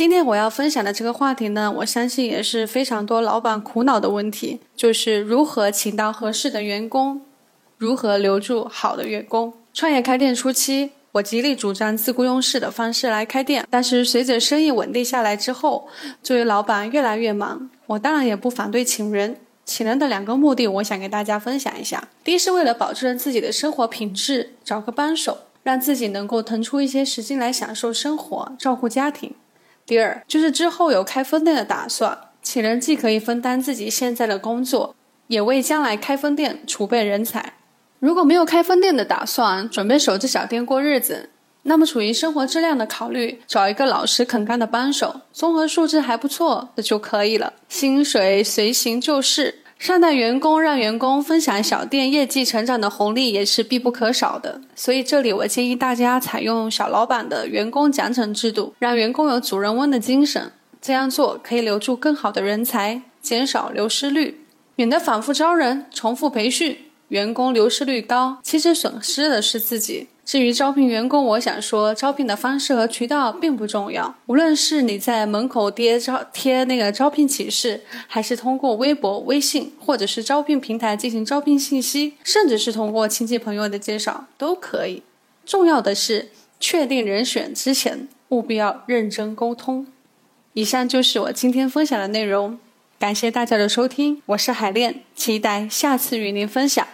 [0.00, 7.20] 今天我要分享的这个话题呢，我相信也是非常多老板苦恼的问题，就是如何请到合适的员工，
[7.76, 9.52] 如何留住好的员工。
[9.74, 15.86] 创业开店初期，我极力主张自雇佣式的方式来开店，但是随着生意稳定下来之后，
[16.22, 19.36] 作为老板越来越忙，我当然也不反对请人。
[19.66, 22.08] 请人的两个目的，我想给大家分享一下。
[22.24, 29.34] 第一是为了保证自己的生活品质，找个帮手，让自己能够腾出一些时间来享受生活，照顾家庭。
[29.90, 34.94] 第二就是之后有开分店的打算，请人既可以分担自己现在的工作，
[35.26, 37.54] 也为将来开分店储备人才。
[37.98, 41.30] 如果没有开分店的打算，准备守着小店过日子，
[41.64, 49.56] 那么处于生活质量的考虑，找一个老实肯干的帮手，综合素质还不错的就可以了，薪水随行就市。
[49.80, 54.60] 善待员工，让员工分享小店业绩成长的红利也是必不可少的。
[54.74, 60.52] 所以这里我建议大家采用小老板的员工奖惩制度，让员工有主人翁的精神。
[60.82, 64.42] 这样做可以留住更好的人才，减少流失率，
[64.76, 66.76] 免得反复招人、重复培训，
[67.08, 70.08] 员工流失率高，其实损失的是自己。
[70.30, 74.14] 至于招聘员工，我想说，招聘的方式和渠道并不重要。
[74.26, 85.02] 无论是你在门口贴招贴那个招聘启事，还是通过微博、微信，或者是招聘平台进行招聘信息，甚至是通过亲戚朋友的介绍，都可以。
[85.44, 86.28] 重要的是，
[86.60, 89.88] 确定人选之前，务必要认真沟通。
[90.52, 92.56] 以上就是我今天分享的内容，
[93.00, 96.86] 感谢大家的收听，我是海恋，期待下次与您分享。